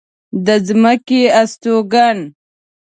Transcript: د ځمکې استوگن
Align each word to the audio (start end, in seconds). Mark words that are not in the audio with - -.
د 0.45 0.47
ځمکې 0.67 1.21
استوگن 1.41 2.17